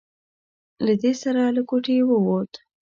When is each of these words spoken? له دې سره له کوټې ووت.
له 0.85 0.93
دې 1.01 1.11
سره 1.21 1.41
له 1.55 1.61
کوټې 1.69 1.97
ووت. 2.09 2.51